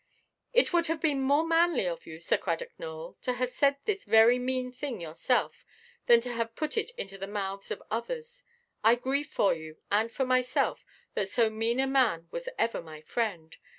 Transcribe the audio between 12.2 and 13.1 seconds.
was ever my